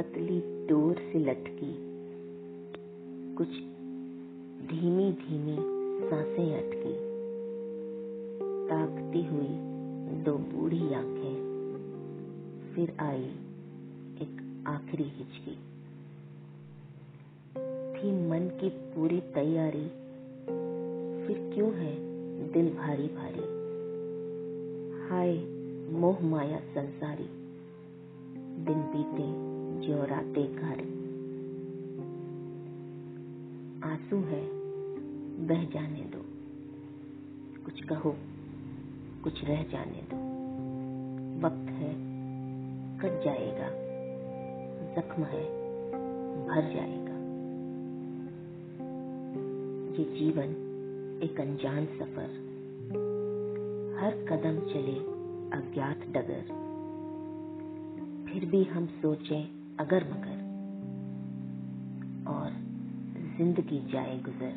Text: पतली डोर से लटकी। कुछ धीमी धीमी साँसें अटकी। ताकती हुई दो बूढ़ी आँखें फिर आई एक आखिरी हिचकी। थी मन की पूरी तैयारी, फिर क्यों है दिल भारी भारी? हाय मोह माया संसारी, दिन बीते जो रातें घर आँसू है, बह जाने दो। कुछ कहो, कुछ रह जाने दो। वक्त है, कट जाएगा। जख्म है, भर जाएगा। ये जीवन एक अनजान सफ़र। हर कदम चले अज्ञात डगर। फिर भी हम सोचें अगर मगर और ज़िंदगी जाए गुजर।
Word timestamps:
पतली 0.00 0.66
डोर 0.66 0.94
से 0.94 1.18
लटकी। 1.18 1.76
कुछ 3.34 3.48
धीमी 4.70 5.12
धीमी 5.12 5.56
साँसें 6.10 6.56
अटकी। 6.56 6.92
ताकती 8.68 9.24
हुई 9.24 9.48
दो 10.22 10.32
बूढ़ी 10.32 10.94
आँखें 10.94 11.34
फिर 12.74 12.96
आई 13.00 13.24
एक 14.22 14.64
आखिरी 14.66 15.02
हिचकी। 15.02 15.54
थी 17.94 18.28
मन 18.30 18.58
की 18.60 18.68
पूरी 18.68 19.20
तैयारी, 19.20 19.88
फिर 21.26 21.50
क्यों 21.54 21.72
है 21.72 21.96
दिल 22.52 22.74
भारी 22.74 23.06
भारी? 23.06 23.60
हाय 25.08 25.34
मोह 26.00 26.24
माया 26.24 26.58
संसारी, 26.58 27.28
दिन 28.64 28.78
बीते 28.78 29.59
जो 29.80 30.04
रातें 30.04 30.56
घर 30.56 31.00
आँसू 33.84 34.16
है, 34.16 34.48
बह 35.46 35.64
जाने 35.64 36.00
दो। 36.00 36.24
कुछ 37.64 37.84
कहो, 37.84 38.16
कुछ 39.24 39.44
रह 39.44 39.62
जाने 39.62 40.02
दो। 40.12 40.30
वक्त 41.46 41.70
है, 41.70 41.94
कट 42.98 43.24
जाएगा। 43.24 43.68
जख्म 44.94 45.22
है, 45.22 45.44
भर 46.46 46.62
जाएगा। 46.62 47.10
ये 49.98 50.18
जीवन 50.18 50.66
एक 51.22 51.40
अनजान 51.40 51.86
सफ़र। 51.86 52.50
हर 54.00 54.10
कदम 54.10 54.60
चले 54.60 54.98
अज्ञात 55.56 55.98
डगर। 55.98 56.60
फिर 58.28 58.44
भी 58.44 58.64
हम 58.64 58.86
सोचें 58.86 59.59
अगर 59.80 60.04
मगर 60.04 60.40
और 62.30 62.50
ज़िंदगी 63.36 63.78
जाए 63.92 64.18
गुजर। 64.18 64.56